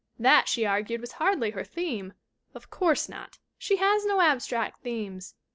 That, 0.17 0.47
she 0.47 0.65
argued, 0.65 0.99
was 0.99 1.11
hardly 1.11 1.51
her 1.51 1.63
theme. 1.63 2.13
Of 2.55 2.71
course 2.71 3.07
not. 3.07 3.37
She 3.59 3.75
has 3.75 4.03
no 4.03 4.19
abstract 4.19 4.81
themes. 4.81 5.35